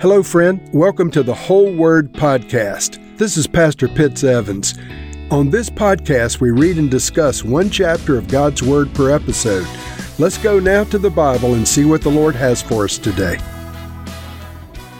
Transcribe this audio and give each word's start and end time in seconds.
Hello, 0.00 0.22
friend. 0.22 0.60
Welcome 0.72 1.10
to 1.12 1.22
the 1.22 1.34
Whole 1.34 1.72
Word 1.72 2.12
Podcast. 2.12 2.98
This 3.18 3.36
is 3.36 3.46
Pastor 3.46 3.86
Pitts 3.86 4.24
Evans. 4.24 4.74
On 5.30 5.48
this 5.48 5.70
podcast, 5.70 6.40
we 6.40 6.50
read 6.50 6.78
and 6.78 6.90
discuss 6.90 7.44
one 7.44 7.70
chapter 7.70 8.18
of 8.18 8.26
God's 8.26 8.62
Word 8.64 8.92
per 8.94 9.10
episode. 9.10 9.66
Let's 10.18 10.38
go 10.38 10.58
now 10.58 10.82
to 10.84 10.98
the 10.98 11.10
Bible 11.10 11.54
and 11.54 11.66
see 11.66 11.84
what 11.84 12.02
the 12.02 12.10
Lord 12.10 12.34
has 12.34 12.60
for 12.60 12.84
us 12.84 12.98
today. 12.98 13.38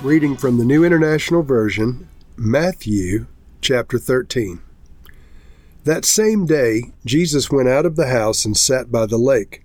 Reading 0.03 0.37
from 0.37 0.59
the 0.59 0.65
New 0.65 0.85
International 0.85 1.43
Version, 1.43 2.09
Matthew 2.37 3.27
chapter 3.61 3.99
13. 3.99 4.61
That 5.83 6.05
same 6.05 6.47
day, 6.47 6.93
Jesus 7.05 7.51
went 7.51 7.69
out 7.69 7.87
of 7.87 7.97
the 7.97 8.07
house 8.07 8.45
and 8.45 8.57
sat 8.57 8.93
by 8.93 9.07
the 9.07 9.19
lake. 9.19 9.65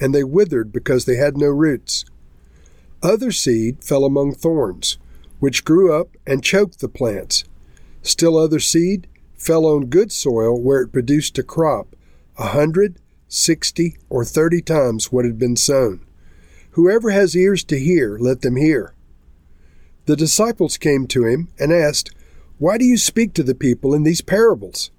and 0.00 0.14
they 0.14 0.24
withered 0.24 0.72
because 0.72 1.04
they 1.04 1.16
had 1.16 1.36
no 1.36 1.48
roots. 1.48 2.04
Other 3.02 3.30
seed 3.30 3.82
fell 3.82 4.04
among 4.04 4.34
thorns, 4.34 4.98
which 5.40 5.64
grew 5.64 5.92
up 5.92 6.08
and 6.26 6.42
choked 6.42 6.80
the 6.80 6.88
plants. 6.88 7.44
Still 8.02 8.36
other 8.36 8.60
seed 8.60 9.06
fell 9.34 9.66
on 9.66 9.86
good 9.86 10.12
soil 10.12 10.60
where 10.60 10.80
it 10.80 10.92
produced 10.92 11.38
a 11.38 11.42
crop, 11.42 11.94
a 12.38 12.48
hundred, 12.48 12.96
sixty, 13.28 13.96
or 14.08 14.24
thirty 14.24 14.62
times 14.62 15.12
what 15.12 15.24
had 15.24 15.38
been 15.38 15.56
sown. 15.56 16.00
Whoever 16.70 17.10
has 17.10 17.36
ears 17.36 17.64
to 17.64 17.78
hear, 17.78 18.18
let 18.18 18.42
them 18.42 18.56
hear. 18.56 18.94
The 20.06 20.16
disciples 20.16 20.76
came 20.76 21.06
to 21.08 21.26
him 21.26 21.48
and 21.58 21.72
asked, 21.72 22.14
why 22.58 22.78
do 22.78 22.86
you 22.86 22.96
speak 22.96 23.34
to 23.34 23.42
the 23.42 23.54
people 23.54 23.92
in 23.92 24.02
these 24.02 24.22
parables? 24.22 24.90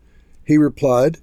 He 0.45 0.58
replied, 0.58 1.18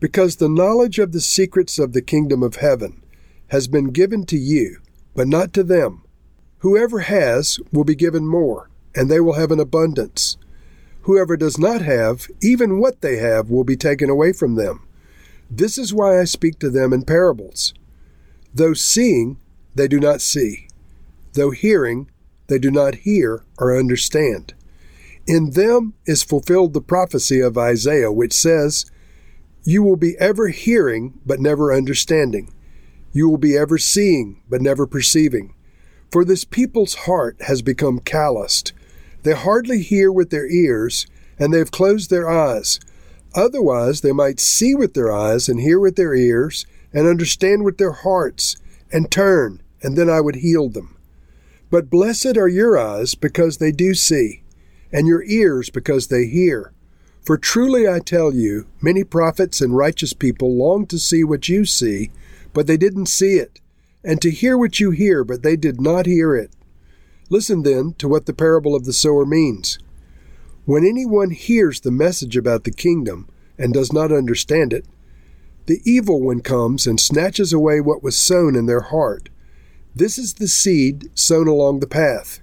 Because 0.00 0.36
the 0.36 0.48
knowledge 0.48 0.98
of 0.98 1.12
the 1.12 1.20
secrets 1.20 1.78
of 1.78 1.92
the 1.92 2.02
kingdom 2.02 2.42
of 2.42 2.56
heaven 2.56 3.00
has 3.48 3.68
been 3.68 3.90
given 3.90 4.24
to 4.26 4.36
you, 4.36 4.78
but 5.14 5.28
not 5.28 5.52
to 5.52 5.62
them. 5.62 6.04
Whoever 6.58 7.00
has 7.00 7.58
will 7.72 7.84
be 7.84 7.94
given 7.94 8.26
more, 8.26 8.68
and 8.94 9.10
they 9.10 9.20
will 9.20 9.34
have 9.34 9.50
an 9.50 9.60
abundance. 9.60 10.36
Whoever 11.02 11.36
does 11.36 11.58
not 11.58 11.80
have, 11.80 12.28
even 12.42 12.80
what 12.80 13.00
they 13.00 13.16
have 13.16 13.50
will 13.50 13.64
be 13.64 13.76
taken 13.76 14.10
away 14.10 14.32
from 14.32 14.56
them. 14.56 14.86
This 15.50 15.78
is 15.78 15.94
why 15.94 16.20
I 16.20 16.24
speak 16.24 16.58
to 16.58 16.68
them 16.68 16.92
in 16.92 17.04
parables. 17.04 17.72
Though 18.52 18.74
seeing, 18.74 19.38
they 19.74 19.88
do 19.88 20.00
not 20.00 20.20
see. 20.20 20.68
Though 21.32 21.50
hearing, 21.50 22.10
they 22.48 22.58
do 22.58 22.70
not 22.70 22.96
hear 22.96 23.44
or 23.58 23.78
understand. 23.78 24.54
In 25.26 25.50
them 25.50 25.94
is 26.06 26.22
fulfilled 26.22 26.72
the 26.72 26.80
prophecy 26.80 27.40
of 27.40 27.56
Isaiah, 27.56 28.10
which 28.10 28.32
says, 28.32 28.90
You 29.62 29.82
will 29.82 29.96
be 29.96 30.16
ever 30.18 30.48
hearing, 30.48 31.20
but 31.24 31.40
never 31.40 31.72
understanding. 31.72 32.52
You 33.12 33.28
will 33.28 33.38
be 33.38 33.56
ever 33.56 33.78
seeing, 33.78 34.42
but 34.48 34.60
never 34.60 34.86
perceiving. 34.86 35.54
For 36.10 36.24
this 36.24 36.44
people's 36.44 36.94
heart 36.94 37.36
has 37.42 37.62
become 37.62 38.00
calloused. 38.00 38.72
They 39.22 39.34
hardly 39.34 39.82
hear 39.82 40.10
with 40.12 40.30
their 40.30 40.46
ears, 40.46 41.06
and 41.38 41.52
they 41.52 41.58
have 41.58 41.70
closed 41.70 42.10
their 42.10 42.28
eyes. 42.28 42.80
Otherwise, 43.34 44.00
they 44.00 44.12
might 44.12 44.40
see 44.40 44.74
with 44.74 44.94
their 44.94 45.12
eyes, 45.12 45.48
and 45.48 45.60
hear 45.60 45.78
with 45.78 45.96
their 45.96 46.14
ears, 46.14 46.66
and 46.92 47.06
understand 47.06 47.64
with 47.64 47.78
their 47.78 47.92
hearts, 47.92 48.56
and 48.92 49.10
turn, 49.10 49.62
and 49.82 49.96
then 49.96 50.08
I 50.08 50.20
would 50.20 50.36
heal 50.36 50.68
them. 50.68 50.96
But 51.70 51.90
blessed 51.90 52.36
are 52.36 52.48
your 52.48 52.78
eyes, 52.78 53.14
because 53.14 53.58
they 53.58 53.72
do 53.72 53.94
see 53.94 54.42
and 54.92 55.06
your 55.06 55.22
ears 55.24 55.70
because 55.70 56.08
they 56.08 56.26
hear. 56.26 56.72
For 57.24 57.36
truly 57.36 57.86
I 57.86 57.98
tell 57.98 58.32
you, 58.32 58.66
many 58.80 59.04
prophets 59.04 59.60
and 59.60 59.76
righteous 59.76 60.12
people 60.12 60.54
long 60.54 60.86
to 60.86 60.98
see 60.98 61.24
what 61.24 61.48
you 61.48 61.64
see, 61.64 62.10
but 62.52 62.66
they 62.66 62.76
didn't 62.76 63.06
see 63.06 63.34
it, 63.34 63.60
and 64.04 64.20
to 64.22 64.30
hear 64.30 64.56
what 64.56 64.80
you 64.80 64.90
hear, 64.90 65.24
but 65.24 65.42
they 65.42 65.56
did 65.56 65.80
not 65.80 66.06
hear 66.06 66.34
it. 66.34 66.50
Listen 67.30 67.62
then 67.62 67.94
to 67.98 68.08
what 68.08 68.26
the 68.26 68.32
parable 68.32 68.74
of 68.74 68.84
the 68.84 68.92
sower 68.92 69.26
means. 69.26 69.78
When 70.64 70.86
anyone 70.86 71.30
hears 71.30 71.80
the 71.80 71.90
message 71.90 72.36
about 72.36 72.64
the 72.64 72.70
kingdom 72.70 73.28
and 73.58 73.72
does 73.72 73.92
not 73.92 74.12
understand 74.12 74.72
it, 74.72 74.86
the 75.66 75.80
evil 75.84 76.22
one 76.22 76.40
comes 76.40 76.86
and 76.86 76.98
snatches 76.98 77.52
away 77.52 77.80
what 77.80 78.02
was 78.02 78.16
sown 78.16 78.56
in 78.56 78.66
their 78.66 78.80
heart. 78.80 79.28
This 79.94 80.16
is 80.16 80.34
the 80.34 80.48
seed 80.48 81.10
sown 81.14 81.48
along 81.48 81.80
the 81.80 81.86
path. 81.86 82.40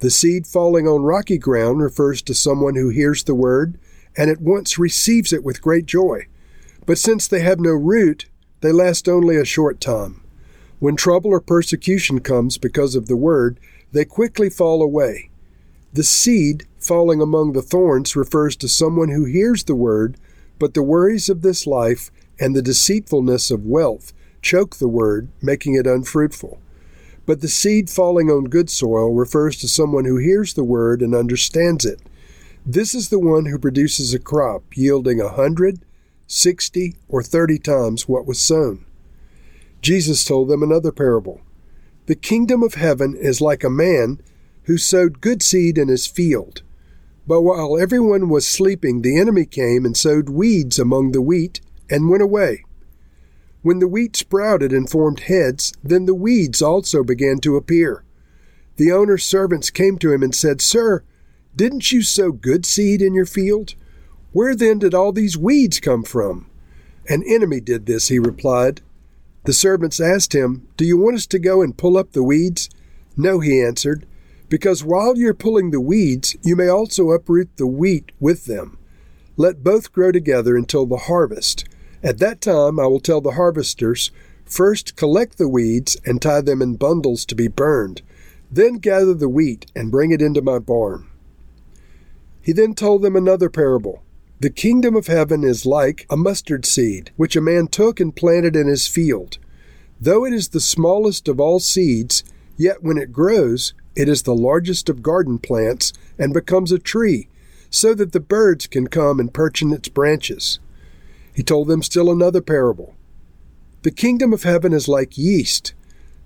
The 0.00 0.10
seed 0.10 0.46
falling 0.46 0.86
on 0.86 1.02
rocky 1.02 1.38
ground 1.38 1.80
refers 1.80 2.20
to 2.22 2.34
someone 2.34 2.74
who 2.74 2.88
hears 2.88 3.24
the 3.24 3.34
word 3.34 3.78
and 4.16 4.30
at 4.30 4.40
once 4.40 4.78
receives 4.78 5.32
it 5.32 5.44
with 5.44 5.62
great 5.62 5.86
joy. 5.86 6.26
But 6.84 6.98
since 6.98 7.28
they 7.28 7.40
have 7.40 7.60
no 7.60 7.70
root, 7.70 8.26
they 8.62 8.72
last 8.72 9.08
only 9.08 9.36
a 9.36 9.44
short 9.44 9.80
time. 9.80 10.22
When 10.78 10.96
trouble 10.96 11.30
or 11.30 11.40
persecution 11.40 12.20
comes 12.20 12.58
because 12.58 12.94
of 12.94 13.06
the 13.06 13.16
word, 13.16 13.60
they 13.92 14.04
quickly 14.04 14.48
fall 14.48 14.82
away. 14.82 15.30
The 15.92 16.02
seed 16.02 16.64
falling 16.78 17.20
among 17.20 17.52
the 17.52 17.62
thorns 17.62 18.16
refers 18.16 18.56
to 18.56 18.68
someone 18.68 19.10
who 19.10 19.24
hears 19.24 19.64
the 19.64 19.74
word, 19.74 20.16
but 20.58 20.74
the 20.74 20.82
worries 20.82 21.28
of 21.28 21.42
this 21.42 21.66
life 21.66 22.10
and 22.40 22.56
the 22.56 22.62
deceitfulness 22.62 23.50
of 23.50 23.66
wealth 23.66 24.12
choke 24.40 24.76
the 24.76 24.88
word, 24.88 25.28
making 25.42 25.74
it 25.74 25.86
unfruitful. 25.86 26.58
But 27.26 27.40
the 27.40 27.48
seed 27.48 27.90
falling 27.90 28.30
on 28.30 28.44
good 28.44 28.70
soil 28.70 29.12
refers 29.12 29.56
to 29.58 29.68
someone 29.68 30.04
who 30.04 30.16
hears 30.16 30.54
the 30.54 30.64
word 30.64 31.02
and 31.02 31.14
understands 31.14 31.84
it. 31.84 32.00
This 32.66 32.94
is 32.94 33.08
the 33.08 33.18
one 33.18 33.46
who 33.46 33.58
produces 33.58 34.14
a 34.14 34.18
crop 34.18 34.62
yielding 34.74 35.20
a 35.20 35.28
hundred, 35.28 35.80
sixty, 36.26 36.96
or 37.08 37.22
thirty 37.22 37.58
times 37.58 38.08
what 38.08 38.26
was 38.26 38.40
sown. 38.40 38.84
Jesus 39.80 40.24
told 40.24 40.48
them 40.48 40.62
another 40.62 40.92
parable. 40.92 41.40
The 42.06 42.14
kingdom 42.14 42.62
of 42.62 42.74
heaven 42.74 43.16
is 43.16 43.40
like 43.40 43.64
a 43.64 43.70
man 43.70 44.20
who 44.64 44.78
sowed 44.78 45.20
good 45.20 45.42
seed 45.42 45.78
in 45.78 45.88
his 45.88 46.06
field. 46.06 46.62
But 47.26 47.42
while 47.42 47.78
everyone 47.78 48.28
was 48.28 48.46
sleeping, 48.46 49.02
the 49.02 49.18
enemy 49.18 49.46
came 49.46 49.84
and 49.84 49.96
sowed 49.96 50.28
weeds 50.28 50.78
among 50.78 51.12
the 51.12 51.22
wheat 51.22 51.60
and 51.90 52.08
went 52.08 52.22
away. 52.22 52.64
When 53.62 53.78
the 53.78 53.88
wheat 53.88 54.16
sprouted 54.16 54.72
and 54.72 54.90
formed 54.90 55.20
heads, 55.20 55.72
then 55.84 56.06
the 56.06 56.14
weeds 56.14 56.60
also 56.60 57.04
began 57.04 57.38
to 57.38 57.56
appear. 57.56 58.04
The 58.76 58.90
owner's 58.90 59.24
servants 59.24 59.70
came 59.70 59.98
to 59.98 60.12
him 60.12 60.22
and 60.22 60.34
said, 60.34 60.60
Sir, 60.60 61.04
didn't 61.54 61.92
you 61.92 62.02
sow 62.02 62.32
good 62.32 62.66
seed 62.66 63.02
in 63.02 63.14
your 63.14 63.26
field? 63.26 63.74
Where 64.32 64.54
then 64.54 64.78
did 64.78 64.94
all 64.94 65.12
these 65.12 65.36
weeds 65.36 65.78
come 65.78 66.04
from? 66.04 66.50
An 67.08 67.22
enemy 67.26 67.60
did 67.60 67.86
this, 67.86 68.08
he 68.08 68.18
replied. 68.18 68.80
The 69.44 69.52
servants 69.52 70.00
asked 70.00 70.34
him, 70.34 70.68
Do 70.76 70.84
you 70.84 70.96
want 70.96 71.16
us 71.16 71.26
to 71.28 71.38
go 71.38 71.62
and 71.62 71.76
pull 71.76 71.98
up 71.98 72.12
the 72.12 72.22
weeds? 72.22 72.70
No, 73.16 73.40
he 73.40 73.60
answered, 73.60 74.06
because 74.48 74.84
while 74.84 75.16
you're 75.16 75.34
pulling 75.34 75.70
the 75.70 75.80
weeds, 75.80 76.36
you 76.42 76.56
may 76.56 76.68
also 76.68 77.10
uproot 77.10 77.56
the 77.56 77.66
wheat 77.66 78.12
with 78.20 78.46
them. 78.46 78.78
Let 79.36 79.64
both 79.64 79.92
grow 79.92 80.12
together 80.12 80.56
until 80.56 80.86
the 80.86 80.96
harvest. 80.96 81.64
At 82.02 82.18
that 82.18 82.40
time 82.40 82.78
I 82.78 82.86
will 82.86 83.00
tell 83.00 83.20
the 83.20 83.32
harvesters, 83.32 84.10
First 84.44 84.96
collect 84.96 85.38
the 85.38 85.48
weeds 85.48 85.96
and 86.04 86.20
tie 86.20 86.42
them 86.42 86.60
in 86.60 86.76
bundles 86.76 87.24
to 87.26 87.34
be 87.34 87.48
burned, 87.48 88.02
then 88.50 88.74
gather 88.74 89.14
the 89.14 89.28
wheat 89.28 89.70
and 89.74 89.90
bring 89.90 90.10
it 90.10 90.20
into 90.20 90.42
my 90.42 90.58
barn. 90.58 91.08
He 92.42 92.52
then 92.52 92.74
told 92.74 93.02
them 93.02 93.16
another 93.16 93.48
parable. 93.48 94.02
The 94.42 94.50
kingdom 94.50 94.96
of 94.96 95.06
heaven 95.06 95.44
is 95.44 95.64
like 95.64 96.04
a 96.10 96.16
mustard 96.16 96.66
seed, 96.66 97.12
which 97.14 97.36
a 97.36 97.40
man 97.40 97.68
took 97.68 98.00
and 98.00 98.12
planted 98.12 98.56
in 98.56 98.66
his 98.66 98.88
field. 98.88 99.38
Though 100.00 100.24
it 100.24 100.32
is 100.32 100.48
the 100.48 100.58
smallest 100.58 101.28
of 101.28 101.38
all 101.38 101.60
seeds, 101.60 102.24
yet 102.56 102.82
when 102.82 102.98
it 102.98 103.12
grows, 103.12 103.72
it 103.94 104.08
is 104.08 104.22
the 104.22 104.34
largest 104.34 104.88
of 104.88 105.00
garden 105.00 105.38
plants 105.38 105.92
and 106.18 106.34
becomes 106.34 106.72
a 106.72 106.80
tree, 106.80 107.28
so 107.70 107.94
that 107.94 108.10
the 108.10 108.18
birds 108.18 108.66
can 108.66 108.88
come 108.88 109.20
and 109.20 109.32
perch 109.32 109.62
in 109.62 109.72
its 109.72 109.88
branches. 109.88 110.58
He 111.32 111.44
told 111.44 111.68
them 111.68 111.80
still 111.80 112.10
another 112.10 112.40
parable. 112.40 112.96
The 113.82 113.92
kingdom 113.92 114.32
of 114.32 114.42
heaven 114.42 114.72
is 114.72 114.88
like 114.88 115.16
yeast 115.16 115.72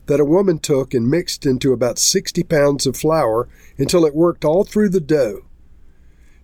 that 0.06 0.20
a 0.20 0.24
woman 0.24 0.58
took 0.58 0.94
and 0.94 1.10
mixed 1.10 1.44
into 1.44 1.74
about 1.74 1.98
sixty 1.98 2.42
pounds 2.42 2.86
of 2.86 2.96
flour 2.96 3.46
until 3.76 4.06
it 4.06 4.14
worked 4.14 4.42
all 4.42 4.64
through 4.64 4.88
the 4.88 5.00
dough. 5.00 5.42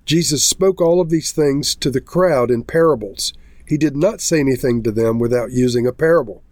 Jesus 0.05 0.45
spoke 0.45 0.81
all 0.81 1.01
of 1.01 1.11
these 1.11 1.33
things 1.33 1.75
to 1.77 1.91
the 1.91 2.01
crowd 2.01 2.51
in 2.51 2.65
parables. 2.65 3.33
He 3.67 3.77
did 3.77 3.97
not 3.97 4.21
say 4.21 4.41
anything 4.41 4.83
to 4.83 4.91
them 4.91 5.19
without 5.19 5.53
using 5.53 5.87
a 5.87 5.93
parable. 5.93 6.43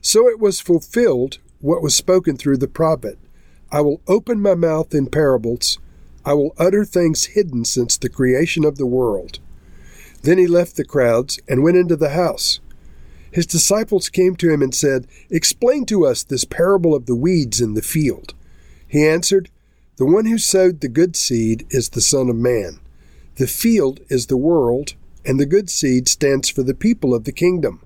So 0.00 0.28
it 0.28 0.40
was 0.40 0.60
fulfilled 0.60 1.38
what 1.60 1.82
was 1.82 1.94
spoken 1.94 2.36
through 2.36 2.58
the 2.58 2.68
prophet 2.68 3.18
I 3.74 3.80
will 3.80 4.00
open 4.06 4.40
my 4.40 4.54
mouth 4.54 4.94
in 4.94 5.06
parables. 5.06 5.78
I 6.24 6.32
will 6.34 6.54
utter 6.58 6.84
things 6.84 7.24
hidden 7.24 7.64
since 7.64 7.96
the 7.96 8.08
creation 8.08 8.64
of 8.64 8.76
the 8.76 8.86
world. 8.86 9.40
Then 10.22 10.38
he 10.38 10.46
left 10.46 10.76
the 10.76 10.84
crowds 10.84 11.40
and 11.48 11.62
went 11.62 11.76
into 11.76 11.96
the 11.96 12.10
house. 12.10 12.60
His 13.32 13.46
disciples 13.46 14.08
came 14.08 14.36
to 14.36 14.48
him 14.48 14.62
and 14.62 14.72
said, 14.72 15.08
Explain 15.28 15.86
to 15.86 16.06
us 16.06 16.22
this 16.22 16.44
parable 16.44 16.94
of 16.94 17.06
the 17.06 17.16
weeds 17.16 17.60
in 17.60 17.74
the 17.74 17.82
field. 17.82 18.32
He 18.86 19.04
answered, 19.04 19.50
The 19.96 20.06
one 20.06 20.26
who 20.26 20.38
sowed 20.38 20.80
the 20.80 20.88
good 20.88 21.16
seed 21.16 21.66
is 21.70 21.88
the 21.88 22.00
Son 22.00 22.30
of 22.30 22.36
Man. 22.36 22.78
The 23.36 23.46
field 23.48 24.00
is 24.08 24.26
the 24.26 24.36
world, 24.36 24.94
and 25.24 25.40
the 25.40 25.46
good 25.46 25.68
seed 25.68 26.08
stands 26.08 26.48
for 26.48 26.62
the 26.62 26.74
people 26.74 27.12
of 27.12 27.24
the 27.24 27.32
kingdom. 27.32 27.80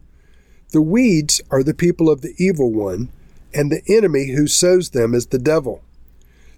The 0.72 0.82
weeds 0.82 1.40
are 1.50 1.62
the 1.62 1.72
people 1.72 2.10
of 2.10 2.20
the 2.20 2.34
evil 2.36 2.70
one, 2.70 3.08
and 3.54 3.72
the 3.72 3.82
enemy 3.88 4.32
who 4.32 4.46
sows 4.46 4.90
them 4.90 5.14
is 5.14 5.28
the 5.28 5.38
devil. 5.38 5.82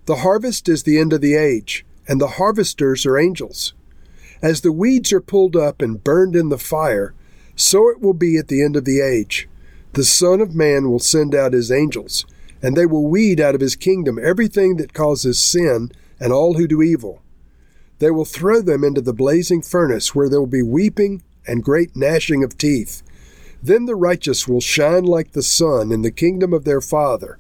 The 0.07 0.17
harvest 0.17 0.69
is 0.69 0.83
the 0.83 0.99
end 0.99 1.13
of 1.13 1.21
the 1.21 1.37
age, 1.37 1.85
and 2.09 2.21
the 2.21 2.35
harvesters 2.39 3.07
are 3.07 3.17
angels. 3.17 3.75
As 4.43 4.63
the 4.63 4.73
weeds 4.73 5.13
are 5.13 5.21
pulled 5.21 5.55
up 5.55 5.81
and 5.81 6.03
burned 6.03 6.35
in 6.35 6.49
the 6.49 6.59
fire, 6.59 7.15
so 7.55 7.89
it 7.91 8.01
will 8.01 8.15
be 8.15 8.39
at 8.39 8.49
the 8.49 8.61
end 8.61 8.75
of 8.75 8.87
the 8.87 9.01
age. 9.01 9.49
The 9.93 10.03
Son 10.03 10.41
of 10.41 10.55
Man 10.55 10.91
will 10.91 10.99
send 10.99 11.33
out 11.33 11.53
his 11.53 11.71
angels, 11.71 12.27
and 12.61 12.77
they 12.77 12.87
will 12.87 13.07
weed 13.07 13.39
out 13.39 13.55
of 13.55 13.61
his 13.61 13.77
kingdom 13.77 14.19
everything 14.21 14.79
that 14.79 14.95
causes 14.95 15.39
sin 15.39 15.93
and 16.19 16.33
all 16.33 16.55
who 16.55 16.67
do 16.67 16.83
evil. 16.83 17.23
They 18.01 18.11
will 18.11 18.25
throw 18.25 18.61
them 18.63 18.83
into 18.83 19.01
the 19.01 19.13
blazing 19.13 19.63
furnace, 19.63 20.15
where 20.15 20.29
there 20.29 20.41
will 20.41 20.47
be 20.47 20.63
weeping 20.63 21.23
and 21.47 21.63
great 21.63 21.95
gnashing 21.95 22.43
of 22.43 22.59
teeth. 22.59 23.03
Then 23.63 23.85
the 23.85 23.95
righteous 23.95 24.49
will 24.49 24.61
shine 24.61 25.05
like 25.05 25.33
the 25.33 25.43
sun 25.43 25.93
in 25.93 26.03
the 26.03 26.11
kingdom 26.11 26.53
of 26.53 26.65
their 26.65 26.81
Father. 26.81 27.39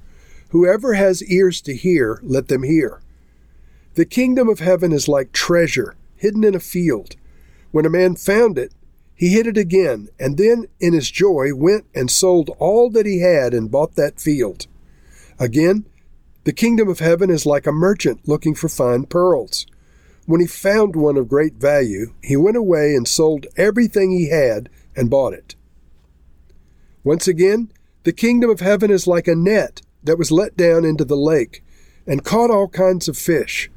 Whoever 0.51 0.95
has 0.95 1.25
ears 1.25 1.61
to 1.62 1.75
hear, 1.75 2.21
let 2.23 2.49
them 2.49 2.62
hear. 2.62 3.01
The 3.95 4.05
kingdom 4.05 4.49
of 4.49 4.61
heaven 4.61 4.93
is 4.93 5.09
like 5.09 5.33
treasure 5.33 5.97
hidden 6.17 6.45
in 6.45 6.55
a 6.55 6.61
field. 6.61 7.17
When 7.71 7.87
a 7.87 7.91
man 7.91 8.15
found 8.15 8.59
it, 8.59 8.73
he 9.15 9.31
hid 9.31 9.47
it 9.47 9.57
again, 9.57 10.09
and 10.19 10.37
then 10.37 10.67
in 10.79 10.93
his 10.93 11.11
joy 11.11 11.55
went 11.55 11.87
and 11.95 12.11
sold 12.11 12.51
all 12.59 12.91
that 12.91 13.07
he 13.07 13.21
had 13.21 13.55
and 13.55 13.71
bought 13.71 13.95
that 13.95 14.21
field. 14.21 14.67
Again, 15.39 15.87
the 16.45 16.53
kingdom 16.53 16.89
of 16.89 16.99
heaven 16.99 17.31
is 17.31 17.47
like 17.47 17.67
a 17.67 17.73
merchant 17.73 18.29
looking 18.29 18.55
for 18.55 18.69
fine 18.69 19.05
pearls. 19.05 19.67
When 20.31 20.41
he 20.41 20.47
found 20.47 20.94
one 20.94 21.17
of 21.17 21.29
great 21.29 21.55
value, 21.55 22.15
he 22.23 22.37
went 22.37 22.56
away 22.56 22.94
and 22.94 23.09
sold 23.09 23.49
everything 23.56 24.12
he 24.12 24.29
had 24.29 24.69
and 24.94 25.11
bought 25.11 25.32
it. 25.32 25.56
Once 27.03 27.27
again, 27.27 27.73
the 28.05 28.12
kingdom 28.12 28.49
of 28.49 28.61
heaven 28.61 28.93
is 28.93 29.09
like 29.09 29.27
a 29.27 29.35
net 29.35 29.82
that 30.05 30.19
was 30.19 30.31
let 30.31 30.56
down 30.56 30.85
into 30.85 31.05
the 31.05 31.17
lake 31.17 31.65
and 32.06 32.23
caught 32.23 32.49
all 32.49 32.69
kinds 32.69 33.09
of 33.09 33.19
fish. 33.19 33.73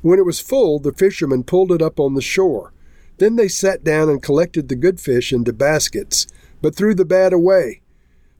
When 0.00 0.18
it 0.18 0.26
was 0.26 0.40
full, 0.40 0.80
the 0.80 0.90
fishermen 0.90 1.44
pulled 1.44 1.70
it 1.70 1.80
up 1.80 2.00
on 2.00 2.14
the 2.14 2.20
shore. 2.20 2.72
Then 3.18 3.36
they 3.36 3.46
sat 3.46 3.84
down 3.84 4.08
and 4.08 4.20
collected 4.20 4.68
the 4.68 4.74
good 4.74 4.98
fish 4.98 5.32
into 5.32 5.52
baskets, 5.52 6.26
but 6.60 6.74
threw 6.74 6.96
the 6.96 7.04
bad 7.04 7.32
away. 7.32 7.80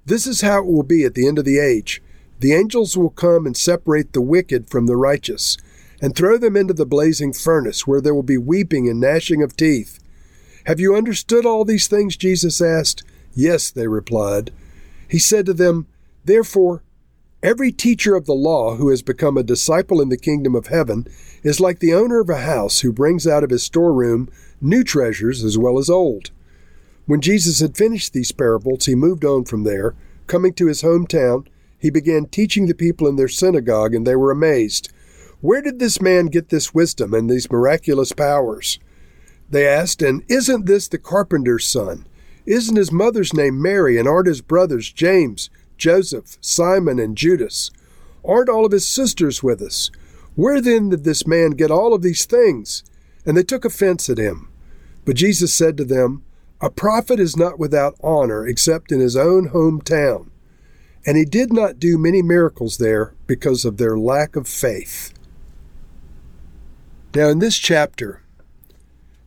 This 0.04 0.26
is 0.26 0.40
how 0.40 0.62
it 0.62 0.66
will 0.66 0.82
be 0.82 1.04
at 1.04 1.14
the 1.14 1.28
end 1.28 1.38
of 1.38 1.44
the 1.44 1.60
age. 1.60 2.02
The 2.40 2.54
angels 2.54 2.96
will 2.96 3.10
come 3.10 3.46
and 3.46 3.56
separate 3.56 4.14
the 4.14 4.20
wicked 4.20 4.68
from 4.68 4.86
the 4.86 4.96
righteous, 4.96 5.56
and 6.02 6.14
throw 6.14 6.36
them 6.36 6.56
into 6.56 6.74
the 6.74 6.84
blazing 6.84 7.32
furnace, 7.32 7.86
where 7.86 8.02
there 8.02 8.14
will 8.14 8.22
be 8.22 8.36
weeping 8.36 8.86
and 8.88 9.00
gnashing 9.00 9.42
of 9.42 9.56
teeth. 9.56 9.98
Have 10.66 10.80
you 10.80 10.94
understood 10.94 11.46
all 11.46 11.64
these 11.64 11.88
things? 11.88 12.16
Jesus 12.18 12.60
asked. 12.60 13.02
Yes, 13.34 13.70
they 13.70 13.88
replied. 13.88 14.50
He 15.08 15.18
said 15.18 15.46
to 15.46 15.54
them, 15.54 15.86
Therefore, 16.24 16.82
Every 17.42 17.72
teacher 17.72 18.14
of 18.14 18.26
the 18.26 18.34
law 18.34 18.76
who 18.76 18.88
has 18.90 19.02
become 19.02 19.36
a 19.36 19.42
disciple 19.42 20.00
in 20.00 20.10
the 20.10 20.16
kingdom 20.16 20.54
of 20.54 20.68
heaven 20.68 21.08
is 21.42 21.58
like 21.58 21.80
the 21.80 21.92
owner 21.92 22.20
of 22.20 22.30
a 22.30 22.42
house 22.42 22.80
who 22.80 22.92
brings 22.92 23.26
out 23.26 23.42
of 23.42 23.50
his 23.50 23.64
storeroom 23.64 24.30
new 24.60 24.84
treasures 24.84 25.42
as 25.42 25.58
well 25.58 25.76
as 25.76 25.90
old. 25.90 26.30
When 27.06 27.20
Jesus 27.20 27.58
had 27.58 27.76
finished 27.76 28.12
these 28.12 28.30
parables, 28.30 28.86
he 28.86 28.94
moved 28.94 29.24
on 29.24 29.44
from 29.44 29.64
there. 29.64 29.96
Coming 30.28 30.54
to 30.54 30.68
his 30.68 30.82
hometown, 30.82 31.48
he 31.76 31.90
began 31.90 32.26
teaching 32.26 32.66
the 32.66 32.74
people 32.74 33.08
in 33.08 33.16
their 33.16 33.26
synagogue, 33.26 33.92
and 33.92 34.06
they 34.06 34.14
were 34.14 34.30
amazed. 34.30 34.92
Where 35.42 35.60
did 35.60 35.80
this 35.80 36.00
man 36.00 36.26
get 36.26 36.50
this 36.50 36.72
wisdom 36.72 37.12
and 37.12 37.28
these 37.28 37.50
miraculous 37.50 38.12
powers? 38.12 38.78
They 39.50 39.66
asked, 39.66 40.00
And 40.00 40.22
isn't 40.28 40.66
this 40.66 40.86
the 40.86 40.98
carpenter's 40.98 41.66
son? 41.66 42.06
Isn't 42.46 42.76
his 42.76 42.92
mother's 42.92 43.34
name 43.34 43.60
Mary, 43.60 43.98
and 43.98 44.06
aren't 44.06 44.28
his 44.28 44.40
brothers 44.40 44.92
James? 44.92 45.50
Joseph, 45.76 46.38
Simon, 46.40 47.00
and 47.00 47.16
Judas? 47.16 47.72
Aren't 48.24 48.48
all 48.48 48.64
of 48.64 48.70
his 48.70 48.88
sisters 48.88 49.42
with 49.42 49.60
us? 49.60 49.90
Where 50.36 50.60
then 50.60 50.90
did 50.90 51.02
this 51.02 51.26
man 51.26 51.50
get 51.50 51.72
all 51.72 51.92
of 51.92 52.02
these 52.02 52.24
things? 52.24 52.84
And 53.26 53.36
they 53.36 53.42
took 53.42 53.64
offense 53.64 54.08
at 54.08 54.18
him. 54.18 54.48
But 55.04 55.16
Jesus 55.16 55.52
said 55.52 55.76
to 55.76 55.84
them, 55.84 56.22
A 56.60 56.70
prophet 56.70 57.18
is 57.18 57.36
not 57.36 57.58
without 57.58 57.96
honor 58.00 58.46
except 58.46 58.92
in 58.92 59.00
his 59.00 59.16
own 59.16 59.48
hometown. 59.48 60.30
And 61.04 61.16
he 61.16 61.24
did 61.24 61.52
not 61.52 61.80
do 61.80 61.98
many 61.98 62.22
miracles 62.22 62.78
there 62.78 63.14
because 63.26 63.64
of 63.64 63.76
their 63.76 63.98
lack 63.98 64.36
of 64.36 64.46
faith. 64.46 65.12
Now, 67.14 67.28
in 67.28 67.40
this 67.40 67.58
chapter, 67.58 68.22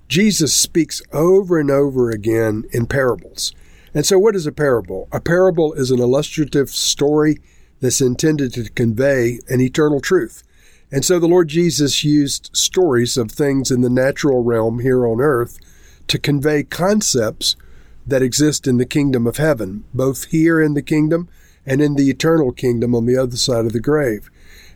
Jesus 0.07 0.53
speaks 0.53 1.01
over 1.13 1.59
and 1.59 1.69
over 1.69 2.09
again 2.09 2.63
in 2.71 2.87
parables. 2.87 3.53
And 3.93 4.05
so, 4.05 4.17
what 4.17 4.35
is 4.35 4.47
a 4.47 4.51
parable? 4.51 5.07
A 5.11 5.21
parable 5.21 5.73
is 5.73 5.91
an 5.91 5.99
illustrative 5.99 6.69
story 6.69 7.37
that's 7.81 8.01
intended 8.01 8.53
to 8.53 8.69
convey 8.71 9.39
an 9.49 9.61
eternal 9.61 10.01
truth. 10.01 10.43
And 10.91 11.05
so, 11.05 11.19
the 11.19 11.27
Lord 11.27 11.47
Jesus 11.47 12.03
used 12.03 12.49
stories 12.53 13.17
of 13.17 13.31
things 13.31 13.69
in 13.69 13.81
the 13.81 13.89
natural 13.89 14.43
realm 14.43 14.79
here 14.79 15.05
on 15.05 15.21
earth 15.21 15.59
to 16.07 16.17
convey 16.17 16.63
concepts 16.63 17.55
that 18.07 18.21
exist 18.21 18.67
in 18.67 18.77
the 18.77 18.85
kingdom 18.85 19.27
of 19.27 19.37
heaven, 19.37 19.83
both 19.93 20.25
here 20.25 20.59
in 20.59 20.73
the 20.73 20.81
kingdom 20.81 21.29
and 21.65 21.81
in 21.81 21.95
the 21.95 22.09
eternal 22.09 22.51
kingdom 22.51 22.95
on 22.95 23.05
the 23.05 23.17
other 23.17 23.37
side 23.37 23.65
of 23.65 23.73
the 23.73 23.79
grave. 23.79 24.29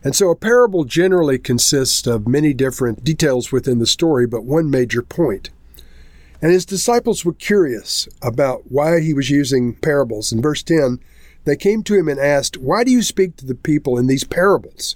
And 0.03 0.15
so 0.15 0.29
a 0.29 0.35
parable 0.35 0.85
generally 0.85 1.37
consists 1.37 2.07
of 2.07 2.27
many 2.27 2.53
different 2.53 3.03
details 3.03 3.51
within 3.51 3.79
the 3.79 3.87
story, 3.87 4.25
but 4.25 4.45
one 4.45 4.69
major 4.69 5.01
point. 5.01 5.49
And 6.41 6.51
his 6.51 6.65
disciples 6.65 7.25
were 7.25 7.33
curious 7.33 8.07
about 8.21 8.71
why 8.71 9.01
he 9.01 9.13
was 9.13 9.29
using 9.29 9.75
parables. 9.75 10.31
In 10.31 10.41
verse 10.41 10.63
10, 10.63 10.99
they 11.43 11.57
came 11.57 11.83
to 11.83 11.95
him 11.95 12.07
and 12.07 12.19
asked, 12.19 12.57
Why 12.57 12.83
do 12.83 12.91
you 12.91 13.01
speak 13.01 13.35
to 13.37 13.45
the 13.45 13.55
people 13.55 13.97
in 13.97 14.07
these 14.07 14.23
parables? 14.23 14.95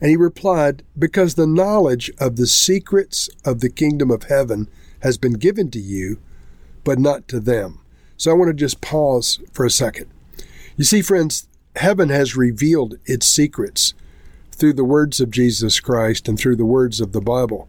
And 0.00 0.10
he 0.10 0.16
replied, 0.16 0.82
Because 0.98 1.34
the 1.34 1.46
knowledge 1.46 2.10
of 2.18 2.36
the 2.36 2.46
secrets 2.46 3.30
of 3.46 3.60
the 3.60 3.70
kingdom 3.70 4.10
of 4.10 4.24
heaven 4.24 4.68
has 5.00 5.16
been 5.16 5.34
given 5.34 5.70
to 5.70 5.80
you, 5.80 6.18
but 6.84 6.98
not 6.98 7.28
to 7.28 7.40
them. 7.40 7.80
So 8.18 8.30
I 8.30 8.34
want 8.34 8.48
to 8.48 8.54
just 8.54 8.80
pause 8.80 9.40
for 9.52 9.64
a 9.64 9.70
second. 9.70 10.10
You 10.76 10.84
see, 10.84 11.00
friends, 11.00 11.48
heaven 11.76 12.10
has 12.10 12.36
revealed 12.36 12.98
its 13.06 13.26
secrets 13.26 13.94
through 14.58 14.74
the 14.74 14.84
words 14.84 15.20
of 15.20 15.30
Jesus 15.30 15.80
Christ 15.80 16.28
and 16.28 16.38
through 16.38 16.56
the 16.56 16.64
words 16.64 17.00
of 17.00 17.12
the 17.12 17.20
Bible. 17.20 17.68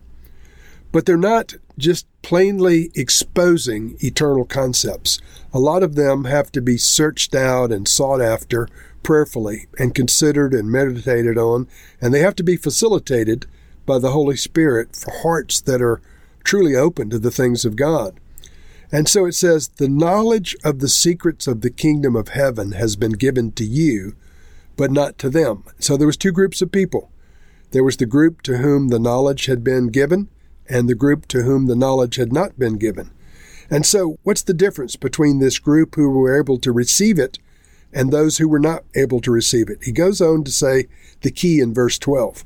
But 0.92 1.06
they're 1.06 1.18
not 1.18 1.54
just 1.78 2.08
plainly 2.22 2.92
exposing 2.96 3.96
eternal 4.00 4.46
concepts. 4.46 5.20
A 5.54 5.60
lot 5.60 5.84
of 5.84 5.96
them 5.96 6.26
have 6.26 6.52
to 6.54 6.62
be 6.62 6.78
searched 6.78 7.36
out 7.36 7.72
and 7.72 7.88
sought 7.88 8.22
after 8.22 8.68
prayerfully 9.04 9.68
and 9.78 9.96
considered 9.96 10.54
and 10.54 10.72
meditated 10.72 11.38
on, 11.38 11.68
and 12.02 12.14
they 12.14 12.20
have 12.20 12.36
to 12.36 12.44
be 12.44 12.58
facilitated 12.58 13.46
by 13.86 14.00
the 14.00 14.12
Holy 14.12 14.36
Spirit 14.36 14.96
for 14.96 15.12
hearts 15.22 15.62
that 15.62 15.82
are 15.82 16.02
truly 16.44 16.76
open 16.76 17.10
to 17.10 17.20
the 17.20 17.32
things 17.32 17.66
of 17.66 17.76
God. 17.76 18.20
And 18.92 19.08
so 19.08 19.26
it 19.26 19.34
says, 19.34 19.68
The 19.68 19.88
knowledge 19.88 20.56
of 20.64 20.80
the 20.80 20.90
secrets 20.90 21.48
of 21.48 21.62
the 21.62 21.70
kingdom 21.70 22.16
of 22.16 22.30
heaven 22.30 22.72
has 22.74 22.96
been 22.96 23.14
given 23.14 23.52
to 23.54 23.64
you, 23.64 24.16
but 24.80 24.92
not 24.92 25.18
to 25.18 25.30
them. 25.30 25.66
So 25.78 25.98
there 25.98 26.08
was 26.08 26.16
two 26.16 26.32
groups 26.32 26.62
of 26.62 26.72
people. 26.72 27.12
There 27.72 27.84
was 27.84 27.98
the 27.98 28.06
group 28.06 28.42
to 28.44 28.60
whom 28.60 28.88
the 28.88 28.98
knowledge 28.98 29.48
had 29.48 29.62
been 29.62 29.88
given, 29.88 30.30
and 30.70 30.88
the 30.88 30.96
group 30.96 31.28
to 31.28 31.42
whom 31.42 31.66
the 31.66 31.76
knowledge 31.76 32.16
had 32.16 32.32
not 32.32 32.58
been 32.58 32.78
given. 32.78 33.12
And 33.70 33.86
so, 33.86 34.18
what's 34.24 34.42
the 34.42 34.54
difference 34.54 34.96
between 34.96 35.40
this 35.40 35.60
group 35.60 35.96
who 35.96 36.10
were 36.10 36.40
able 36.40 36.58
to 36.60 36.72
receive 36.72 37.20
it 37.20 37.40
and 37.92 38.10
those 38.10 38.38
who 38.38 38.48
were 38.48 38.60
not 38.60 38.86
able 38.96 39.20
to 39.20 39.32
receive 39.32 39.70
it? 39.70 39.84
He 39.84 39.92
goes 39.92 40.22
on 40.22 40.46
to 40.46 40.52
say 40.52 40.88
the 41.24 41.32
key 41.32 41.60
in 41.60 41.74
verse 41.74 42.00
12. 42.00 42.46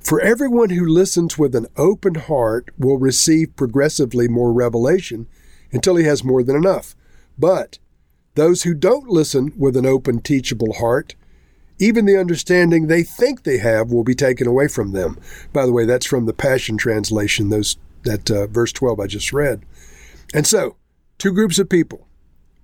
For 0.00 0.20
everyone 0.20 0.70
who 0.70 0.84
listens 0.84 1.38
with 1.38 1.54
an 1.54 1.68
open 1.76 2.16
heart 2.16 2.70
will 2.76 2.98
receive 2.98 3.54
progressively 3.54 4.26
more 4.26 4.52
revelation 4.52 5.28
until 5.70 5.94
he 5.94 6.06
has 6.06 6.24
more 6.24 6.42
than 6.42 6.56
enough. 6.56 6.96
But 7.38 7.78
those 8.34 8.64
who 8.64 8.74
don't 8.74 9.06
listen 9.06 9.52
with 9.56 9.76
an 9.76 9.86
open, 9.86 10.22
teachable 10.22 10.72
heart 10.74 11.14
even 11.82 12.06
the 12.06 12.16
understanding 12.16 12.86
they 12.86 13.02
think 13.02 13.42
they 13.42 13.58
have 13.58 13.90
will 13.90 14.04
be 14.04 14.14
taken 14.14 14.46
away 14.46 14.68
from 14.68 14.92
them. 14.92 15.18
By 15.52 15.66
the 15.66 15.72
way, 15.72 15.84
that's 15.84 16.06
from 16.06 16.26
the 16.26 16.32
Passion 16.32 16.76
Translation, 16.76 17.48
those 17.48 17.76
that 18.04 18.30
uh, 18.30 18.46
verse 18.46 18.72
12 18.72 19.00
I 19.00 19.06
just 19.06 19.32
read. 19.32 19.64
And 20.32 20.46
so, 20.46 20.76
two 21.18 21.32
groups 21.32 21.58
of 21.58 21.68
people. 21.68 22.06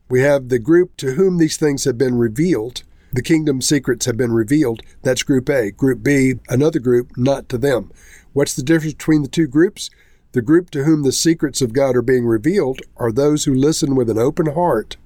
We 0.08 0.22
have 0.22 0.48
the 0.48 0.58
group 0.60 0.96
to 0.98 1.14
whom 1.14 1.38
these 1.38 1.56
things 1.56 1.84
have 1.84 1.98
been 1.98 2.16
revealed, 2.16 2.84
the 3.12 3.22
kingdom 3.22 3.60
secrets 3.60 4.06
have 4.06 4.16
been 4.16 4.32
revealed. 4.32 4.82
That's 5.02 5.22
group 5.22 5.48
A. 5.48 5.72
Group 5.72 6.02
B, 6.02 6.34
another 6.48 6.78
group, 6.78 7.16
not 7.16 7.48
to 7.48 7.58
them. 7.58 7.90
What's 8.32 8.54
the 8.54 8.62
difference 8.62 8.94
between 8.94 9.22
the 9.22 9.28
two 9.28 9.46
groups? 9.46 9.90
The 10.32 10.42
group 10.42 10.70
to 10.70 10.84
whom 10.84 11.02
the 11.02 11.12
secrets 11.12 11.62
of 11.62 11.72
God 11.72 11.96
are 11.96 12.02
being 12.02 12.26
revealed 12.26 12.82
are 12.98 13.10
those 13.10 13.44
who 13.44 13.54
listen 13.54 13.96
with 13.96 14.10
an 14.10 14.18
open 14.18 14.52
heart. 14.52 14.96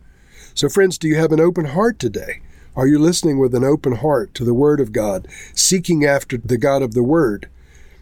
So, 0.54 0.68
friends, 0.68 0.98
do 0.98 1.08
you 1.08 1.16
have 1.16 1.32
an 1.32 1.40
open 1.40 1.66
heart 1.66 1.98
today? 1.98 2.42
Are 2.74 2.86
you 2.86 2.98
listening 2.98 3.38
with 3.38 3.54
an 3.54 3.64
open 3.64 3.96
heart 3.96 4.32
to 4.34 4.44
the 4.44 4.54
Word 4.54 4.80
of 4.80 4.92
God, 4.92 5.28
seeking 5.54 6.06
after 6.06 6.38
the 6.38 6.56
God 6.56 6.80
of 6.80 6.94
the 6.94 7.02
Word? 7.02 7.50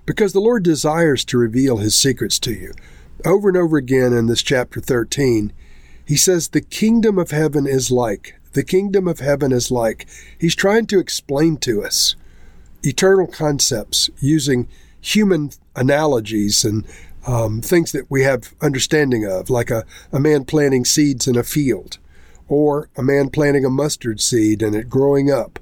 Because 0.07 0.33
the 0.33 0.41
Lord 0.41 0.63
desires 0.63 1.25
to 1.25 1.39
reveal 1.39 1.79
His 1.79 1.97
secrets 1.97 2.39
to 2.41 2.53
you. 2.53 2.73
Over 3.27 3.49
and 3.49 3.57
over 3.57 3.77
again 3.77 4.13
in 4.13 4.27
this 4.27 4.43
chapter 4.43 4.81
13, 4.81 5.53
He 6.07 6.17
says, 6.17 6.49
The 6.49 6.61
kingdom 6.61 7.19
of 7.19 7.33
heaven 7.33 7.67
is 7.67 7.91
like, 7.91 8.37
the 8.53 8.63
kingdom 8.63 9.09
of 9.09 9.19
heaven 9.19 9.51
is 9.51 9.73
like. 9.73 10.07
He's 10.39 10.55
trying 10.55 10.87
to 10.87 11.01
explain 11.01 11.57
to 11.59 11.83
us 11.83 12.15
eternal 12.85 13.27
concepts 13.27 14.09
using 14.21 14.69
human 15.01 15.51
analogies 15.75 16.65
and 16.65 16.87
um, 17.27 17.61
things 17.61 17.91
that 17.93 18.09
we 18.09 18.23
have 18.23 18.55
understanding 18.61 19.25
of, 19.25 19.51
like 19.51 19.71
a, 19.71 19.85
a 20.13 20.21
man 20.21 20.45
planting 20.45 20.85
seeds 20.85 21.27
in 21.27 21.37
a 21.37 21.43
field, 21.43 21.99
or 22.51 22.91
a 22.97 23.03
man 23.03 23.31
planting 23.31 23.65
a 23.65 23.71
mustard 23.71 24.21
seed 24.21 24.61
and 24.61 24.75
it 24.75 24.91
growing 24.91 25.31
up, 25.31 25.61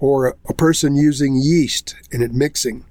or 0.00 0.34
a, 0.48 0.54
person 0.54 0.96
using 0.96 1.36
yeast 1.36 1.94
and 2.10 2.22
it 2.22 2.32
mixing. 2.32 2.82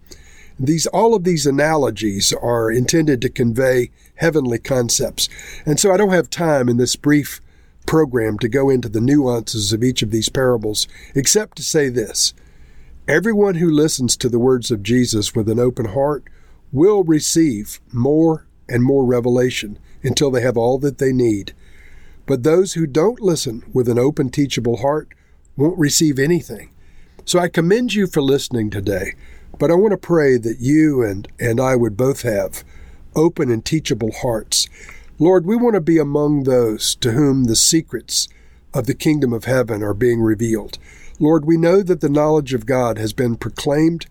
These 0.59 0.85
all 0.87 1.15
of 1.15 1.23
these 1.23 1.47
analogies 1.47 2.31
are 2.31 2.71
intended 2.71 3.21
to 3.21 3.29
convey 3.29 3.89
heavenly 4.15 4.59
concepts. 4.59 5.27
And 5.65 5.79
so 5.79 5.91
I 5.91 5.97
don't 5.97 6.13
have 6.13 6.29
time 6.29 6.69
in 6.69 6.77
this 6.77 6.95
brief 6.95 7.41
program 7.87 8.37
to 8.37 8.47
go 8.47 8.69
into 8.69 8.87
the 8.87 9.01
nuances 9.01 9.73
of 9.73 9.83
each 9.83 10.03
of 10.03 10.11
these 10.11 10.29
parables, 10.29 10.87
except 11.15 11.57
to 11.57 11.63
say 11.63 11.89
this 11.89 12.35
Everyone 13.07 13.55
who 13.55 13.71
listens 13.71 14.15
to 14.17 14.29
the 14.29 14.37
words 14.37 14.69
of 14.69 14.83
Jesus 14.83 15.33
with 15.33 15.49
an 15.49 15.59
open 15.59 15.85
heart 15.85 16.23
will 16.71 17.03
receive 17.03 17.79
more 17.91 18.45
and 18.67 18.83
more 18.83 19.05
revelation 19.05 19.79
until 20.03 20.29
they 20.29 20.41
have 20.41 20.57
all 20.57 20.77
that 20.77 20.99
they 20.99 21.11
need. 21.11 21.53
But 22.29 22.43
those 22.43 22.73
who 22.73 22.85
don't 22.85 23.19
listen 23.19 23.63
with 23.73 23.89
an 23.89 23.97
open, 23.97 24.29
teachable 24.29 24.77
heart 24.77 25.09
won't 25.57 25.79
receive 25.79 26.19
anything. 26.19 26.69
So 27.25 27.39
I 27.39 27.49
commend 27.49 27.95
you 27.95 28.05
for 28.05 28.21
listening 28.21 28.69
today, 28.69 29.15
but 29.57 29.71
I 29.71 29.73
want 29.73 29.93
to 29.93 29.97
pray 29.97 30.37
that 30.37 30.59
you 30.59 31.01
and, 31.03 31.27
and 31.39 31.59
I 31.59 31.75
would 31.75 31.97
both 31.97 32.21
have 32.21 32.63
open 33.15 33.49
and 33.49 33.65
teachable 33.65 34.11
hearts 34.11 34.69
Lord, 35.21 35.45
we 35.45 35.57
want 35.57 35.73
to 35.73 35.81
be 35.81 35.97
among 35.97 36.43
those 36.43 36.95
to 36.95 37.11
whom 37.11 37.43
the 37.43 37.55
secrets 37.57 38.29
of 38.73 38.85
the 38.85 38.93
kingdom 38.93 39.33
of 39.33 39.43
heaven 39.43 39.83
are 39.83 39.93
being 39.93 40.21
revealed. 40.21 40.77
Lord, 41.19 41.43
we 41.43 41.57
know 41.57 41.81
that 41.83 41.99
the 41.99 42.07
knowledge 42.07 42.53
of 42.53 42.65
God 42.65 42.97
has 42.97 43.11
been 43.11 43.35
proclaimed 43.35 44.05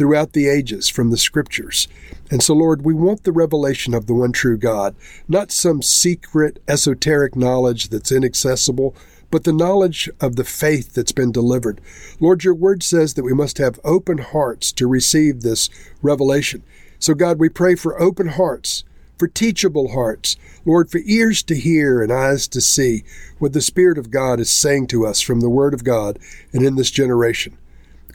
throughout 0.00 0.32
the 0.32 0.48
ages 0.48 0.88
from 0.88 1.10
the 1.10 1.18
scriptures. 1.18 1.86
And 2.30 2.42
so, 2.42 2.54
Lord, 2.54 2.86
we 2.86 2.94
want 2.94 3.24
the 3.24 3.32
revelation 3.32 3.92
of 3.92 4.06
the 4.06 4.14
one 4.14 4.32
true 4.32 4.56
God, 4.56 4.94
not 5.28 5.52
some 5.52 5.82
secret, 5.82 6.58
esoteric 6.66 7.36
knowledge 7.36 7.90
that's 7.90 8.10
inaccessible, 8.10 8.96
but 9.30 9.44
the 9.44 9.52
knowledge 9.52 10.08
of 10.18 10.36
the 10.36 10.44
faith 10.44 10.94
that's 10.94 11.12
been 11.12 11.32
delivered. 11.32 11.82
Lord, 12.18 12.44
your 12.44 12.54
word 12.54 12.82
says 12.82 13.12
that 13.12 13.24
we 13.24 13.34
must 13.34 13.58
have 13.58 13.78
open 13.84 14.16
hearts 14.16 14.72
to 14.72 14.86
receive 14.86 15.42
this 15.42 15.68
revelation. 16.00 16.62
So, 16.98 17.12
God, 17.12 17.38
we 17.38 17.50
pray 17.50 17.74
for 17.74 18.00
open 18.00 18.28
hearts 18.28 18.84
for 19.18 19.28
teachable 19.28 19.92
hearts, 19.92 20.38
Lord, 20.64 20.90
for 20.90 21.02
ears 21.04 21.42
to 21.42 21.54
hear 21.54 22.02
and 22.02 22.10
eyes 22.10 22.48
to 22.48 22.62
see 22.62 23.04
what 23.38 23.52
the 23.52 23.60
Spirit 23.60 23.98
of 23.98 24.10
God 24.10 24.40
is 24.40 24.48
saying 24.48 24.86
to 24.86 25.04
us 25.04 25.20
from 25.20 25.40
the 25.40 25.50
Word 25.50 25.74
of 25.74 25.84
God 25.84 26.18
and 26.54 26.64
in 26.64 26.76
this 26.76 26.90
generation. 26.90 27.58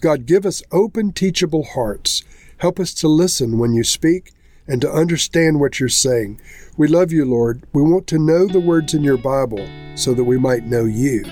God, 0.02 0.26
give 0.26 0.46
us 0.46 0.64
open, 0.72 1.12
teachable 1.12 1.64
hearts. 1.64 2.24
Help 2.58 2.80
us 2.80 2.94
to 2.96 3.08
listen 3.08 3.58
when 3.58 3.74
you 3.74 3.84
speak 3.84 4.34
and 4.68 4.82
to 4.82 4.92
understand 4.92 5.60
what 5.60 5.80
you're 5.80 5.90
saying. 5.90 6.40
We 6.78 6.88
love 6.88 7.12
you, 7.12 7.26
Lord. 7.26 7.64
We 7.74 7.82
want 7.82 8.08
to 8.08 8.20
know 8.20 8.48
the 8.48 8.60
words 8.60 8.94
in 8.94 9.04
your 9.04 9.18
Bible 9.18 9.68
so 9.96 10.14
that 10.14 10.24
we 10.24 10.38
might 10.38 10.66
know 10.66 10.86
you. 10.86 11.24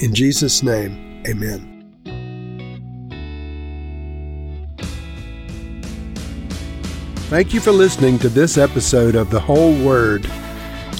In 0.00 0.14
Jesus' 0.14 0.62
name, 0.62 1.22
amen. 1.26 1.70
Thank 7.28 7.54
you 7.54 7.60
for 7.60 7.72
listening 7.72 8.18
to 8.20 8.28
this 8.28 8.58
episode 8.58 9.14
of 9.14 9.30
The 9.30 9.40
Whole 9.40 9.74
Word. 9.84 10.28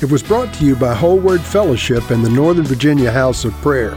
It 0.02 0.10
was 0.10 0.22
brought 0.22 0.52
to 0.54 0.64
you 0.64 0.74
by 0.74 0.94
Whole 0.94 1.18
Word 1.18 1.40
Fellowship 1.40 2.10
and 2.10 2.24
the 2.24 2.30
Northern 2.30 2.64
Virginia 2.64 3.10
House 3.10 3.44
of 3.44 3.52
Prayer. 3.54 3.96